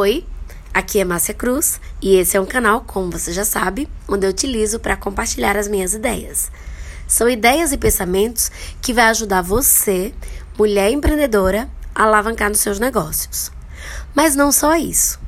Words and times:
Oi, 0.00 0.26
aqui 0.72 0.98
é 0.98 1.04
Márcia 1.04 1.34
Cruz 1.34 1.78
e 2.00 2.16
esse 2.16 2.34
é 2.34 2.40
um 2.40 2.46
canal, 2.46 2.80
como 2.86 3.10
você 3.10 3.34
já 3.34 3.44
sabe, 3.44 3.86
onde 4.08 4.26
eu 4.26 4.30
utilizo 4.30 4.80
para 4.80 4.96
compartilhar 4.96 5.58
as 5.58 5.68
minhas 5.68 5.92
ideias. 5.92 6.50
São 7.06 7.28
ideias 7.28 7.70
e 7.70 7.76
pensamentos 7.76 8.50
que 8.80 8.94
vai 8.94 9.04
ajudar 9.08 9.42
você, 9.42 10.14
mulher 10.56 10.90
empreendedora, 10.90 11.68
a 11.94 12.04
alavancar 12.04 12.48
nos 12.48 12.60
seus 12.60 12.80
negócios. 12.80 13.52
Mas 14.14 14.34
não 14.34 14.50
só 14.50 14.74
isso. 14.74 15.20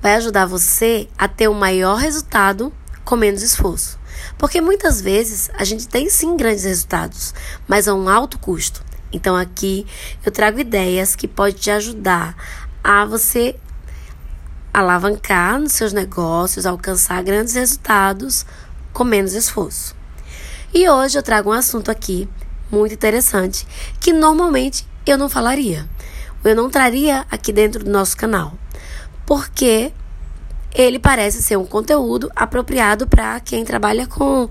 Vai 0.00 0.16
ajudar 0.16 0.46
você 0.46 1.08
a 1.16 1.28
ter 1.28 1.46
o 1.46 1.52
um 1.52 1.54
maior 1.54 1.94
resultado 1.94 2.72
com 3.04 3.14
menos 3.14 3.40
esforço. 3.40 4.00
Porque 4.36 4.60
muitas 4.60 5.00
vezes 5.00 5.48
a 5.54 5.62
gente 5.62 5.86
tem 5.86 6.10
sim 6.10 6.36
grandes 6.36 6.64
resultados, 6.64 7.32
mas 7.68 7.86
a 7.86 7.94
um 7.94 8.08
alto 8.08 8.36
custo. 8.36 8.84
Então 9.12 9.36
aqui 9.36 9.86
eu 10.26 10.32
trago 10.32 10.58
ideias 10.58 11.14
que 11.14 11.28
podem 11.28 11.54
te 11.54 11.70
ajudar 11.70 12.34
a 12.82 13.04
você 13.04 13.54
alavancar 14.72 15.58
nos 15.58 15.72
seus 15.72 15.92
negócios, 15.92 16.64
alcançar 16.64 17.22
grandes 17.22 17.54
resultados 17.54 18.46
com 18.92 19.04
menos 19.04 19.34
esforço. 19.34 19.94
E 20.72 20.88
hoje 20.88 21.18
eu 21.18 21.22
trago 21.22 21.50
um 21.50 21.52
assunto 21.52 21.90
aqui 21.90 22.28
muito 22.70 22.94
interessante 22.94 23.66
que 24.00 24.12
normalmente 24.12 24.86
eu 25.04 25.18
não 25.18 25.28
falaria, 25.28 25.86
eu 26.42 26.56
não 26.56 26.70
traria 26.70 27.26
aqui 27.30 27.52
dentro 27.52 27.84
do 27.84 27.90
nosso 27.90 28.16
canal, 28.16 28.54
porque 29.26 29.92
ele 30.74 30.98
parece 30.98 31.42
ser 31.42 31.58
um 31.58 31.66
conteúdo 31.66 32.30
apropriado 32.34 33.06
para 33.06 33.38
quem 33.40 33.64
trabalha 33.64 34.06
com 34.06 34.48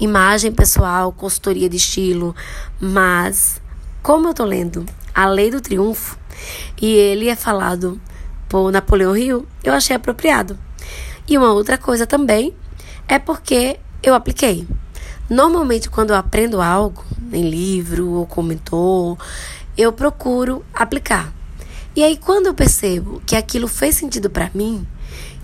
imagem 0.00 0.50
pessoal, 0.50 1.12
consultoria 1.12 1.68
de 1.68 1.76
estilo, 1.76 2.34
mas 2.80 3.60
como 4.02 4.28
eu 4.28 4.34
tô 4.34 4.44
lendo 4.44 4.84
A 5.14 5.26
Lei 5.28 5.50
do 5.50 5.60
Triunfo 5.60 6.18
e 6.80 6.92
ele 6.92 7.28
é 7.28 7.36
falado 7.36 8.00
por 8.52 8.70
Napoleão 8.70 9.16
Hill, 9.16 9.46
eu 9.64 9.72
achei 9.72 9.96
apropriado. 9.96 10.58
E 11.26 11.38
uma 11.38 11.54
outra 11.54 11.78
coisa 11.78 12.06
também 12.06 12.54
é 13.08 13.18
porque 13.18 13.80
eu 14.02 14.14
apliquei. 14.14 14.68
Normalmente, 15.30 15.88
quando 15.88 16.10
eu 16.10 16.16
aprendo 16.16 16.60
algo 16.60 17.02
em 17.32 17.48
livro 17.48 18.10
ou 18.10 18.26
com 18.26 18.42
mentor, 18.42 19.16
eu 19.74 19.90
procuro 19.90 20.62
aplicar. 20.74 21.32
E 21.96 22.04
aí, 22.04 22.18
quando 22.18 22.48
eu 22.48 22.52
percebo 22.52 23.22
que 23.24 23.34
aquilo 23.34 23.66
fez 23.66 23.94
sentido 23.94 24.28
para 24.28 24.50
mim, 24.52 24.86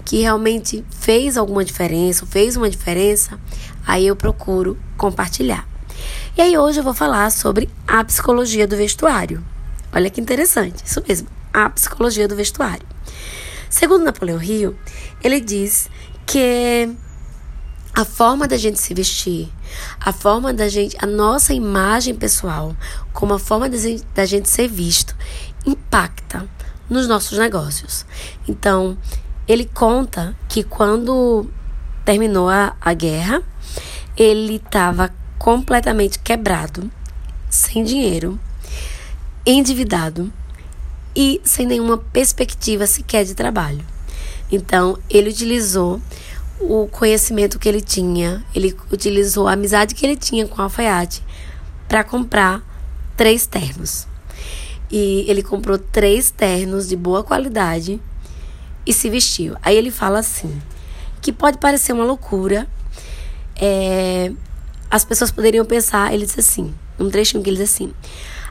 que 0.04 0.20
realmente 0.20 0.84
fez 0.90 1.38
alguma 1.38 1.64
diferença, 1.64 2.26
fez 2.26 2.58
uma 2.58 2.68
diferença, 2.68 3.40
aí 3.86 4.06
eu 4.06 4.16
procuro 4.16 4.76
compartilhar. 4.98 5.66
E 6.36 6.42
aí, 6.42 6.58
hoje 6.58 6.80
eu 6.80 6.84
vou 6.84 6.92
falar 6.92 7.32
sobre 7.32 7.70
a 7.86 8.04
psicologia 8.04 8.66
do 8.66 8.76
vestuário. 8.76 9.42
Olha 9.94 10.10
que 10.10 10.20
interessante, 10.20 10.84
isso 10.84 11.02
mesmo, 11.08 11.26
a 11.54 11.70
psicologia 11.70 12.28
do 12.28 12.36
vestuário. 12.36 12.97
Segundo 13.70 14.04
Napoleão 14.04 14.38
Rio, 14.38 14.76
ele 15.22 15.40
diz 15.40 15.90
que 16.26 16.88
a 17.94 18.04
forma 18.04 18.46
da 18.46 18.56
gente 18.56 18.80
se 18.80 18.94
vestir, 18.94 19.48
a 20.00 20.12
forma 20.12 20.52
da 20.52 20.68
gente, 20.68 20.96
a 21.00 21.06
nossa 21.06 21.52
imagem 21.52 22.14
pessoal, 22.14 22.76
como 23.12 23.34
a 23.34 23.38
forma 23.38 23.68
da 24.14 24.24
gente 24.24 24.48
ser 24.48 24.68
visto, 24.68 25.16
impacta 25.66 26.48
nos 26.88 27.08
nossos 27.08 27.36
negócios. 27.36 28.06
Então, 28.46 28.96
ele 29.46 29.64
conta 29.64 30.36
que 30.48 30.62
quando 30.62 31.50
terminou 32.04 32.48
a, 32.48 32.76
a 32.80 32.94
guerra, 32.94 33.42
ele 34.16 34.56
estava 34.56 35.12
completamente 35.38 36.18
quebrado, 36.18 36.90
sem 37.50 37.84
dinheiro, 37.84 38.38
endividado 39.44 40.32
e 41.18 41.40
sem 41.42 41.66
nenhuma 41.66 41.98
perspectiva 41.98 42.86
sequer 42.86 43.24
de 43.24 43.34
trabalho. 43.34 43.84
Então, 44.52 44.96
ele 45.10 45.30
utilizou 45.30 46.00
o 46.60 46.86
conhecimento 46.86 47.58
que 47.58 47.68
ele 47.68 47.80
tinha, 47.80 48.44
ele 48.54 48.76
utilizou 48.92 49.48
a 49.48 49.54
amizade 49.54 49.96
que 49.96 50.06
ele 50.06 50.14
tinha 50.14 50.46
com 50.46 50.60
o 50.60 50.62
alfaiate 50.62 51.20
para 51.88 52.04
comprar 52.04 52.62
três 53.16 53.48
ternos. 53.48 54.06
E 54.88 55.24
ele 55.26 55.42
comprou 55.42 55.76
três 55.76 56.30
ternos 56.30 56.88
de 56.88 56.94
boa 56.94 57.24
qualidade 57.24 58.00
e 58.86 58.92
se 58.92 59.10
vestiu. 59.10 59.56
Aí 59.60 59.76
ele 59.76 59.90
fala 59.90 60.20
assim: 60.20 60.62
que 61.20 61.32
pode 61.32 61.58
parecer 61.58 61.92
uma 61.92 62.04
loucura, 62.04 62.68
é, 63.56 64.30
as 64.88 65.04
pessoas 65.04 65.32
poderiam 65.32 65.64
pensar, 65.64 66.14
ele 66.14 66.26
disse 66.26 66.38
assim, 66.38 66.72
um 66.96 67.10
trechinho 67.10 67.42
que 67.42 67.50
ele 67.50 67.56
diz 67.56 67.70
assim: 67.72 67.92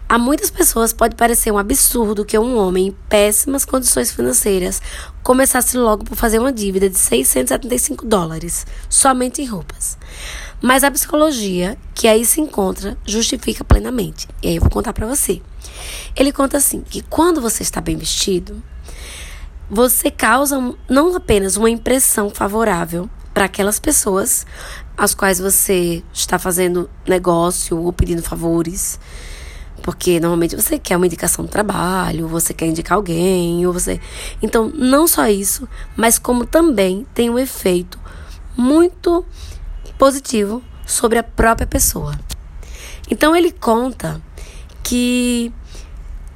a 0.09 0.17
muitas 0.17 0.49
pessoas 0.49 0.93
pode 0.93 1.15
parecer 1.15 1.51
um 1.51 1.57
absurdo 1.57 2.23
que 2.23 2.37
um 2.37 2.57
homem 2.57 2.87
em 2.87 2.91
péssimas 3.09 3.65
condições 3.65 4.11
financeiras 4.11 4.81
começasse 5.21 5.77
logo 5.77 6.05
por 6.05 6.15
fazer 6.15 6.39
uma 6.39 6.53
dívida 6.53 6.89
de 6.89 6.97
675 6.97 8.05
dólares 8.05 8.65
somente 8.89 9.41
em 9.41 9.45
roupas. 9.45 9.97
Mas 10.61 10.83
a 10.83 10.91
psicologia 10.91 11.77
que 11.93 12.07
aí 12.07 12.25
se 12.25 12.39
encontra 12.39 12.97
justifica 13.05 13.63
plenamente. 13.63 14.27
E 14.41 14.47
aí 14.47 14.55
eu 14.55 14.61
vou 14.61 14.69
contar 14.69 14.93
para 14.93 15.05
você. 15.05 15.41
Ele 16.15 16.31
conta 16.31 16.57
assim 16.57 16.81
que 16.81 17.01
quando 17.01 17.41
você 17.41 17.61
está 17.61 17.81
bem 17.81 17.97
vestido, 17.97 18.63
você 19.69 20.09
causa 20.09 20.73
não 20.89 21.13
apenas 21.15 21.57
uma 21.57 21.69
impressão 21.69 22.29
favorável 22.29 23.09
para 23.33 23.45
aquelas 23.45 23.79
pessoas 23.79 24.45
às 24.95 25.13
quais 25.13 25.37
você 25.37 26.01
está 26.13 26.39
fazendo 26.39 26.89
negócio 27.05 27.77
ou 27.77 27.91
pedindo 27.91 28.23
favores, 28.23 28.99
porque 29.87 30.19
normalmente 30.19 30.53
você 30.53 30.77
quer 30.77 30.97
uma 30.97 31.05
indicação 31.05 31.45
de 31.45 31.49
trabalho, 31.49 32.27
você 32.27 32.53
quer 32.53 32.65
indicar 32.65 32.97
alguém, 32.97 33.65
ou 33.65 33.71
você. 33.71 34.01
Então, 34.41 34.69
não 34.75 35.07
só 35.07 35.29
isso, 35.29 35.65
mas 35.95 36.19
como 36.19 36.45
também 36.45 37.07
tem 37.13 37.29
um 37.29 37.39
efeito 37.39 37.97
muito 38.57 39.25
positivo 39.97 40.61
sobre 40.85 41.17
a 41.17 41.23
própria 41.23 41.65
pessoa. 41.65 42.19
Então 43.09 43.33
ele 43.33 43.49
conta 43.49 44.21
que 44.83 45.53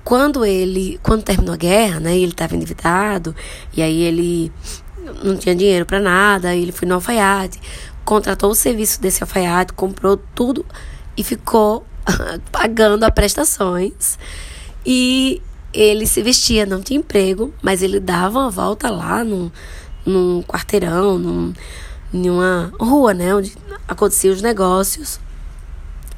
quando 0.02 0.46
ele, 0.46 0.98
quando 1.04 1.22
terminou 1.22 1.54
a 1.54 1.58
guerra, 1.58 2.00
né, 2.00 2.16
ele 2.16 2.32
estava 2.32 2.56
endividado 2.56 3.36
e 3.76 3.82
aí 3.82 4.02
ele 4.02 4.50
não 5.26 5.36
tinha 5.36 5.54
dinheiro 5.54 5.86
para 5.86 6.00
nada, 6.00 6.56
ele 6.56 6.72
foi 6.72 6.88
no 6.88 6.96
alfaiate, 6.96 7.60
contratou 8.06 8.52
o 8.52 8.56
serviço 8.56 9.02
desse 9.02 9.22
alfaiate, 9.22 9.74
comprou 9.74 10.16
tudo 10.34 10.66
e 11.18 11.22
ficou 11.22 11.86
pagando 12.52 13.04
as 13.04 13.14
prestações. 13.14 14.18
E 14.86 15.42
ele 15.74 16.06
se 16.06 16.22
vestia, 16.22 16.66
não 16.66 16.82
tinha 16.82 17.00
emprego, 17.00 17.54
mas 17.62 17.82
ele 17.82 18.00
dava 18.00 18.40
uma 18.40 18.50
volta 18.50 18.90
lá 18.90 19.24
num, 19.24 19.52
num 20.06 20.44
quarteirão, 20.44 21.18
num, 21.18 21.54
numa 22.12 22.72
rua, 22.80 23.14
né, 23.14 23.34
onde 23.34 23.56
aconteciam 23.88 24.34
os 24.34 24.42
negócios, 24.42 25.20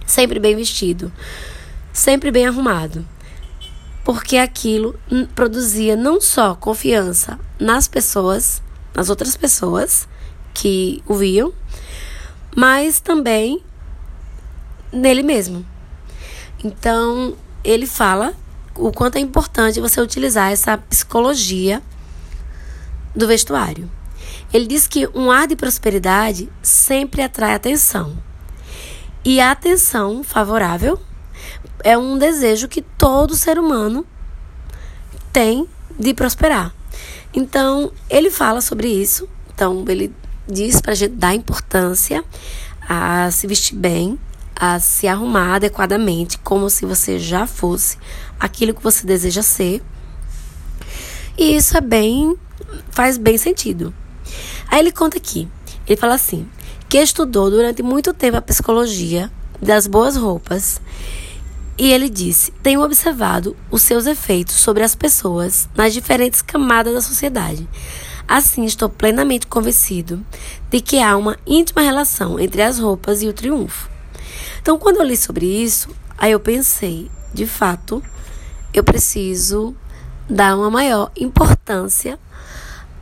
sempre 0.06 0.40
bem 0.40 0.56
vestido, 0.56 1.12
sempre 1.92 2.32
bem 2.32 2.48
arrumado. 2.48 3.06
Porque 4.04 4.38
aquilo 4.38 5.00
produzia 5.34 5.96
não 5.96 6.20
só 6.20 6.56
confiança 6.56 7.40
nas 7.60 7.88
pessoas, 7.88 8.62
nas 8.94 9.10
outras 9.10 9.38
pessoas 9.38 10.08
que 10.54 11.02
o 11.08 11.16
viam, 11.16 11.54
mas 12.56 13.00
também 13.00 13.64
nele 14.92 15.24
mesmo. 15.24 15.66
Então, 16.64 17.36
ele 17.64 17.86
fala 17.86 18.34
o 18.76 18.92
quanto 18.92 19.18
é 19.18 19.20
importante 19.20 19.80
você 19.80 20.02
utilizar 20.02 20.52
essa 20.52 20.78
psicologia 20.78 21.82
do 23.16 23.28
vestuário. 23.28 23.90
Ele 24.54 24.66
diz 24.66 24.88
que 24.88 25.08
um 25.14 25.32
ar 25.32 25.48
de 25.48 25.56
prosperidade 25.56 26.50
sempre 26.62 27.22
atrai 27.22 27.54
atenção. 27.54 28.18
E 29.26 29.40
a 29.40 29.52
atenção 29.52 30.24
favorável 30.24 31.00
é 31.84 31.98
um 31.98 32.18
desejo 32.18 32.68
que 32.68 32.82
todo 32.82 33.36
ser 33.36 33.58
humano 33.60 34.06
tem 35.32 35.68
de 36.00 36.14
prosperar. 36.14 36.74
Então, 37.34 37.92
ele 38.10 38.30
fala 38.30 38.62
sobre 38.62 38.88
isso. 38.88 39.28
Então, 39.54 39.84
ele 39.88 40.14
diz 40.48 40.82
para 40.82 40.92
a 40.92 40.96
gente 40.96 41.16
dar 41.16 41.34
importância 41.34 42.24
a 42.88 43.32
se 43.32 43.48
vestir 43.48 43.76
bem, 43.76 44.20
a 44.56 44.80
se 44.80 45.08
arrumar 45.08 45.56
adequadamente, 45.56 46.38
como 46.38 46.70
se 46.70 46.86
você 46.86 47.20
já 47.20 47.48
fosse 47.48 47.98
aquilo 48.40 48.74
que 48.74 48.84
você 48.84 49.06
deseja 49.06 49.42
ser. 49.42 49.82
E 51.38 51.56
isso 51.56 51.78
é 51.78 51.82
bem. 51.82 52.38
faz 52.92 53.18
bem 53.18 53.38
sentido. 53.38 53.94
Aí 54.68 54.80
ele 54.80 54.92
conta 54.92 55.18
aqui, 55.18 55.48
ele 55.88 56.00
fala 56.00 56.16
assim, 56.16 56.48
que 56.90 56.98
estudou 56.98 57.50
durante 57.50 57.84
muito 57.84 58.14
tempo 58.14 58.38
a 58.38 58.42
psicologia 58.42 59.32
das 59.62 59.88
boas 59.88 60.16
roupas. 60.16 60.82
E 61.78 61.92
ele 61.92 62.08
disse: 62.10 62.52
Tenho 62.64 62.84
observado 62.84 63.56
os 63.72 63.82
seus 63.82 64.06
efeitos 64.06 64.56
sobre 64.56 64.84
as 64.84 64.94
pessoas 64.94 65.68
nas 65.76 65.94
diferentes 65.94 66.42
camadas 66.42 66.94
da 66.94 67.02
sociedade. 67.02 67.68
Assim, 68.28 68.64
estou 68.66 68.90
plenamente 68.90 69.48
convencido 69.48 70.24
de 70.70 70.80
que 70.80 71.00
há 71.00 71.18
uma 71.18 71.38
íntima 71.46 71.82
relação 71.82 72.40
entre 72.40 72.62
as 72.62 72.80
roupas 72.80 73.22
e 73.22 73.28
o 73.28 73.34
triunfo. 73.34 73.93
Então, 74.64 74.80
quando 74.80 74.96
eu 74.96 75.04
li 75.04 75.18
sobre 75.18 75.46
isso, 75.46 75.90
aí 76.18 76.32
eu 76.32 76.40
pensei, 76.40 77.12
de 77.34 77.46
fato, 77.46 78.02
eu 78.74 78.82
preciso 78.82 79.76
dar 80.30 80.56
uma 80.56 80.72
maior 80.72 81.12
importância 81.18 82.18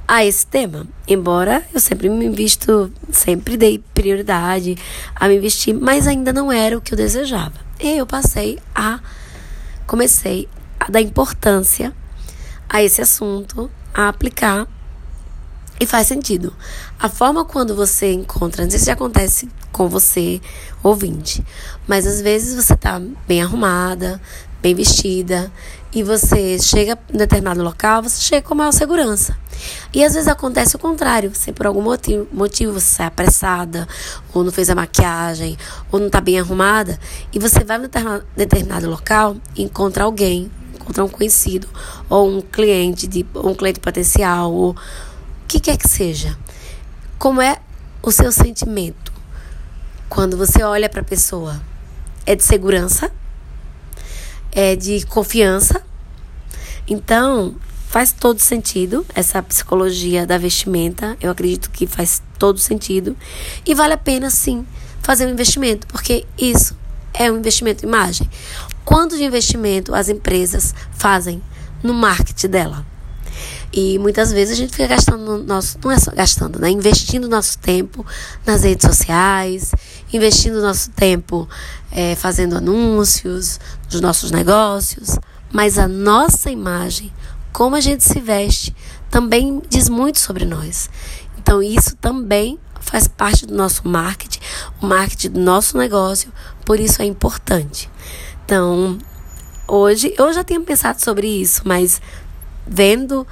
a 0.08 0.26
esse 0.26 0.44
tema. 0.44 0.88
Embora 1.08 1.64
eu 1.72 1.80
sempre 1.80 2.10
me 2.10 2.26
invisto, 2.26 2.92
sempre 3.12 3.58
dei 3.58 3.78
prioridade 3.94 4.76
a 5.16 5.28
me 5.28 5.36
investir, 5.38 5.76
mas 5.80 6.08
ainda 6.08 6.34
não 6.34 6.52
era 6.52 6.76
o 6.76 6.82
que 6.82 6.96
eu 6.96 6.98
desejava. 6.98 7.54
E 7.80 7.96
eu 7.96 8.08
passei 8.08 8.58
a 8.74 9.00
comecei 9.86 10.50
a 10.80 10.90
dar 10.90 11.02
importância 11.02 11.94
a 12.68 12.82
esse 12.82 13.04
assunto, 13.04 13.70
a 13.94 14.08
aplicar 14.08 14.68
e 15.82 15.86
faz 15.88 16.06
sentido. 16.06 16.54
A 17.00 17.10
forma 17.10 17.44
quando 17.44 17.76
você 17.76 18.14
encontra, 18.14 18.64
não 18.64 18.70
sei 18.70 18.80
se 18.80 18.92
acontece 18.92 19.50
com 19.72 19.90
você, 19.90 20.40
ouvinte, 20.84 21.44
mas 21.88 22.06
às 22.06 22.22
vezes 22.22 22.54
você 22.54 22.76
tá 22.76 23.02
bem 23.28 23.42
arrumada, 23.42 24.22
bem 24.62 24.76
vestida, 24.76 25.52
e 25.92 26.04
você 26.04 26.60
chega 26.60 27.00
em 27.12 27.18
determinado 27.18 27.64
local, 27.64 28.04
você 28.04 28.22
chega 28.22 28.48
com 28.48 28.54
maior 28.54 28.72
segurança. 28.72 29.36
E 29.92 30.04
às 30.04 30.14
vezes 30.14 30.28
acontece 30.28 30.76
o 30.76 30.80
contrário, 30.80 31.34
você 31.34 31.52
por 31.52 31.66
algum 31.66 31.82
motivo, 31.82 32.28
motivo 32.32 32.74
você 32.74 32.98
sai 32.98 33.08
apressada, 33.08 33.88
ou 34.36 34.44
não 34.44 34.52
fez 34.52 34.70
a 34.70 34.76
maquiagem, 34.76 35.58
ou 35.92 36.00
não 36.00 36.08
está 36.08 36.22
bem 36.22 36.40
arrumada, 36.40 37.00
e 37.34 37.40
você 37.40 37.64
vai 37.64 37.78
em 37.78 37.90
determinado 38.38 38.88
local 38.88 39.36
e 39.56 39.64
encontra 39.64 40.04
alguém, 40.04 40.52
encontra 40.76 41.04
um 41.04 41.10
conhecido, 41.10 41.68
ou 42.08 42.30
um 42.30 42.40
cliente, 42.40 43.08
de, 43.08 43.26
um 43.36 43.56
cliente 43.56 43.80
potencial, 43.80 44.54
ou 44.54 44.76
que 45.52 45.60
quer 45.60 45.76
que 45.76 45.90
seja, 45.90 46.38
como 47.20 47.42
é 47.42 47.58
o 48.02 48.10
seu 48.10 48.32
sentimento 48.32 49.12
quando 50.08 50.38
você 50.38 50.64
olha 50.64 50.88
para 50.88 51.02
a 51.02 51.04
pessoa? 51.04 51.62
É 52.26 52.36
de 52.36 52.44
segurança? 52.44 53.12
É 54.50 54.78
de 54.78 55.06
confiança? 55.08 55.84
Então, 56.88 57.54
faz 57.90 58.14
todo 58.14 58.40
sentido 58.40 59.06
essa 59.14 59.44
psicologia 59.44 60.26
da 60.26 60.38
vestimenta. 60.38 61.18
Eu 61.20 61.30
acredito 61.30 61.70
que 61.70 61.86
faz 61.86 62.24
todo 62.40 62.58
sentido. 62.58 63.18
E 63.66 63.76
vale 63.76 63.92
a 63.92 63.98
pena, 63.98 64.30
sim, 64.30 64.66
fazer 65.02 65.26
um 65.26 65.32
investimento, 65.32 65.86
porque 65.88 66.26
isso 66.38 66.78
é 67.14 67.30
um 67.30 67.40
investimento 67.40 67.84
em 67.84 67.90
imagem. 67.90 68.30
Quanto 68.86 69.18
de 69.18 69.26
investimento 69.26 69.94
as 69.94 70.08
empresas 70.08 70.74
fazem 70.94 71.44
no 71.84 71.94
marketing 71.94 72.48
dela? 72.48 72.91
E 73.74 73.98
muitas 74.00 74.34
vezes 74.34 74.54
a 74.54 74.58
gente 74.58 74.72
fica 74.72 74.88
gastando 74.88 75.44
nosso, 75.44 75.78
não 75.82 75.92
é 75.92 75.98
só 75.98 76.12
gastando, 76.12 76.60
né? 76.60 76.70
Investindo 76.70 77.30
nosso 77.30 77.58
tempo 77.58 78.06
nas 78.46 78.64
redes 78.64 78.86
sociais, 78.86 79.72
investindo 80.12 80.62
nosso 80.62 80.92
tempo 80.92 81.48
é, 81.90 82.16
fazendo 82.16 82.58
anúncios 82.58 83.60
dos 83.90 84.02
nossos 84.02 84.30
negócios, 84.30 85.18
mas 85.54 85.78
a 85.78 85.88
nossa 85.88 86.52
imagem, 86.52 87.14
como 87.54 87.76
a 87.76 87.82
gente 87.82 88.04
se 88.04 88.20
veste, 88.20 88.76
também 89.10 89.62
diz 89.70 89.88
muito 89.88 90.20
sobre 90.20 90.44
nós. 90.44 90.90
Então 91.38 91.64
isso 91.64 91.96
também 91.96 92.60
faz 92.82 93.08
parte 93.08 93.46
do 93.46 93.56
nosso 93.56 93.88
marketing, 93.88 94.40
o 94.82 94.86
marketing 94.86 95.32
do 95.32 95.40
nosso 95.40 95.78
negócio, 95.78 96.32
por 96.66 96.80
isso 96.80 97.02
é 97.02 97.06
importante. 97.06 97.90
Então, 98.44 98.98
hoje 99.68 100.14
eu 100.18 100.34
já 100.34 100.44
tinha 100.44 100.60
pensado 100.60 101.02
sobre 101.02 101.28
isso, 101.28 101.62
mas 101.64 102.02
vendo 102.68 103.26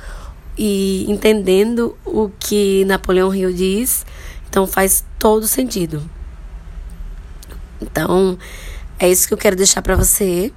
e 0.62 1.10
entendendo 1.10 1.98
o 2.06 2.30
que 2.38 2.84
Napoleão 2.84 3.34
Hill 3.34 3.54
diz, 3.54 4.06
então 4.50 4.68
faz 4.68 5.06
todo 5.18 5.48
sentido. 5.48 6.04
Então, 7.82 8.38
é 9.00 9.10
isso 9.10 9.26
que 9.26 9.34
eu 9.34 9.38
quero 9.38 9.56
deixar 9.56 9.82
para 9.82 9.96
você. 9.96 10.52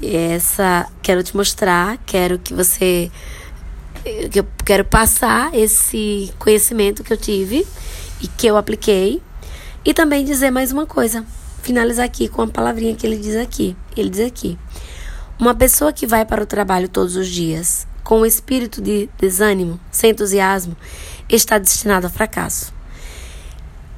Essa 0.00 0.88
quero 1.02 1.24
te 1.24 1.36
mostrar, 1.36 1.98
quero 2.06 2.38
que 2.38 2.54
você 2.54 3.10
que 4.30 4.40
eu 4.40 4.46
quero 4.64 4.84
passar 4.84 5.54
esse 5.54 6.32
conhecimento 6.38 7.04
que 7.04 7.12
eu 7.12 7.16
tive 7.16 7.66
e 8.20 8.26
que 8.26 8.46
eu 8.46 8.56
apliquei 8.56 9.22
e 9.84 9.92
também 9.92 10.24
dizer 10.24 10.50
mais 10.50 10.70
uma 10.70 10.86
coisa. 10.86 11.24
Finalizar 11.62 12.04
aqui 12.04 12.28
com 12.28 12.42
a 12.42 12.48
palavrinha 12.48 12.94
que 12.94 13.06
ele 13.06 13.16
diz 13.16 13.36
aqui. 13.36 13.76
Ele 13.96 14.10
diz 14.10 14.24
aqui: 14.26 14.56
Uma 15.38 15.54
pessoa 15.54 15.92
que 15.92 16.06
vai 16.06 16.24
para 16.24 16.42
o 16.42 16.46
trabalho 16.46 16.88
todos 16.88 17.16
os 17.16 17.28
dias 17.28 17.86
com 18.02 18.20
o 18.20 18.26
espírito 18.26 18.80
de 18.80 19.08
desânimo, 19.18 19.78
sem 19.90 20.10
entusiasmo, 20.10 20.76
está 21.28 21.58
destinado 21.58 22.06
ao 22.06 22.12
fracasso. 22.12 22.72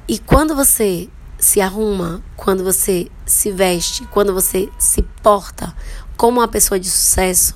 E 0.07 0.19
quando 0.19 0.55
você 0.55 1.09
se 1.39 1.59
arruma, 1.59 2.23
quando 2.35 2.63
você 2.63 3.09
se 3.25 3.51
veste, 3.51 4.05
quando 4.07 4.33
você 4.33 4.69
se 4.77 5.01
porta 5.21 5.75
como 6.15 6.39
uma 6.39 6.47
pessoa 6.47 6.79
de 6.79 6.89
sucesso, 6.89 7.55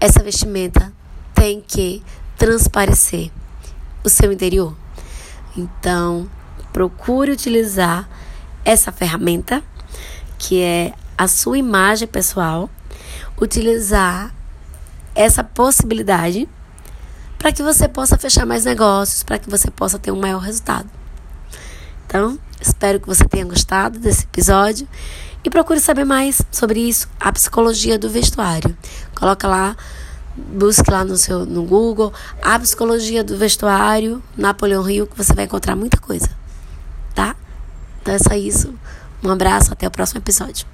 essa 0.00 0.22
vestimenta 0.22 0.92
tem 1.34 1.60
que 1.60 2.02
transparecer 2.36 3.30
o 4.02 4.08
seu 4.08 4.32
interior. 4.32 4.76
Então, 5.56 6.28
procure 6.72 7.30
utilizar 7.30 8.08
essa 8.64 8.90
ferramenta 8.90 9.62
que 10.38 10.60
é 10.60 10.92
a 11.16 11.28
sua 11.28 11.58
imagem 11.58 12.08
pessoal, 12.08 12.68
utilizar 13.40 14.34
essa 15.14 15.44
possibilidade 15.44 16.48
para 17.38 17.52
que 17.52 17.62
você 17.62 17.88
possa 17.88 18.16
fechar 18.16 18.46
mais 18.46 18.64
negócios, 18.64 19.22
para 19.22 19.38
que 19.38 19.50
você 19.50 19.70
possa 19.70 19.98
ter 19.98 20.12
um 20.12 20.20
maior 20.20 20.38
resultado. 20.38 20.88
Então, 22.06 22.38
espero 22.60 23.00
que 23.00 23.06
você 23.06 23.24
tenha 23.24 23.44
gostado 23.44 23.98
desse 23.98 24.24
episódio 24.24 24.86
e 25.44 25.50
procure 25.50 25.80
saber 25.80 26.04
mais 26.04 26.40
sobre 26.50 26.80
isso, 26.80 27.08
a 27.18 27.32
psicologia 27.32 27.98
do 27.98 28.08
vestuário. 28.08 28.76
Coloca 29.14 29.48
lá, 29.48 29.76
busque 30.36 30.90
lá 30.90 31.04
no 31.04 31.16
seu 31.16 31.44
no 31.44 31.64
Google 31.64 32.12
a 32.42 32.58
psicologia 32.58 33.24
do 33.24 33.36
vestuário, 33.36 34.22
Napoleão 34.36 34.82
Rio, 34.82 35.06
que 35.06 35.16
você 35.16 35.34
vai 35.34 35.46
encontrar 35.46 35.74
muita 35.74 35.98
coisa, 35.98 36.28
tá? 37.14 37.34
Então 38.00 38.14
é 38.14 38.18
só 38.18 38.34
isso. 38.34 38.74
Um 39.22 39.30
abraço, 39.30 39.72
até 39.72 39.86
o 39.86 39.90
próximo 39.90 40.18
episódio. 40.18 40.71